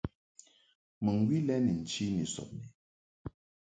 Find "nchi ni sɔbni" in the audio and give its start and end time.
1.81-2.63